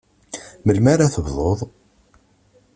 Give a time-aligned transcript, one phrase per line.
[0.65, 1.59] Melmi ara tebduḍ?